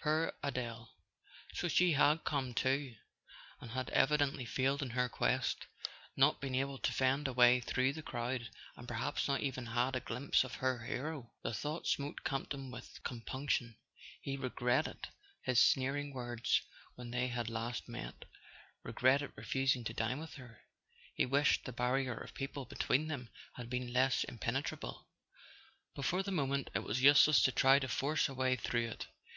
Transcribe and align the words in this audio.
Poor 0.00 0.32
Adele! 0.44 0.88
So 1.52 1.66
she 1.66 1.94
had 1.94 2.22
come 2.22 2.54
too—and 2.54 3.72
had 3.72 3.88
evi¬ 3.88 4.18
dently 4.18 4.46
failed 4.46 4.82
in 4.82 4.90
her 4.90 5.08
quest, 5.08 5.66
not 6.14 6.40
been 6.40 6.54
able 6.54 6.78
to 6.78 6.92
fend 6.92 7.26
a 7.26 7.32
way 7.32 7.58
through 7.58 7.92
the 7.94 8.00
crowd, 8.00 8.50
and 8.76 8.86
perhaps 8.86 9.26
not 9.26 9.40
even 9.40 9.66
had 9.66 9.96
a 9.96 10.00
glimpse 10.00 10.44
of 10.44 10.54
her 10.54 10.84
hero. 10.84 11.32
The 11.42 11.52
thought 11.52 11.88
smote 11.88 12.22
Campton 12.22 12.70
with 12.70 13.02
com¬ 13.02 13.26
punction: 13.26 13.74
he 14.20 14.36
regretted 14.36 15.08
his 15.42 15.60
sneering 15.60 16.12
words 16.14 16.62
when 16.94 17.10
they 17.10 17.26
had 17.26 17.50
last 17.50 17.88
met, 17.88 18.26
regretted 18.84 19.32
refusing 19.34 19.82
to 19.82 19.92
dine 19.92 20.20
with 20.20 20.34
her. 20.34 20.60
He 21.16 21.26
wished 21.26 21.64
the 21.64 21.72
barrier 21.72 22.14
of 22.14 22.32
people 22.32 22.64
between 22.64 23.08
them 23.08 23.28
had 23.54 23.68
been 23.68 23.92
less 23.92 24.22
impenetrable; 24.22 25.08
but 25.96 26.04
for 26.04 26.22
the 26.22 26.30
moment 26.30 26.70
it 26.76 26.84
was 26.84 27.02
useless 27.02 27.42
to 27.42 27.50
try 27.50 27.80
to 27.80 27.88
force 27.88 28.28
a 28.28 28.34
way 28.34 28.54
through 28.54 28.86
it. 28.88 29.08